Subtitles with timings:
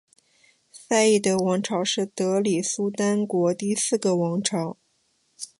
[0.71, 4.75] 赛义德王朝是德里苏丹国第四个王朝。